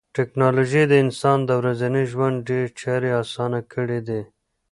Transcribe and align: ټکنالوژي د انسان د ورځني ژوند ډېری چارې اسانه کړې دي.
ټکنالوژي 0.17 0.83
د 0.87 0.93
انسان 1.03 1.37
د 1.45 1.49
ورځني 1.61 2.03
ژوند 2.11 2.35
ډېری 2.47 2.71
چارې 2.81 3.09
اسانه 3.21 3.59
کړې 3.73 3.99
دي. 4.07 4.21